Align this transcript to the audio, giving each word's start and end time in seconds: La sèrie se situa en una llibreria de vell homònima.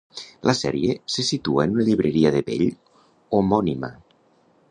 La 0.49 0.53
sèrie 0.59 0.93
se 1.15 1.25
situa 1.27 1.67
en 1.69 1.75
una 1.75 1.85
llibreria 1.89 2.33
de 2.37 2.43
vell 2.49 2.67
homònima. 3.41 3.93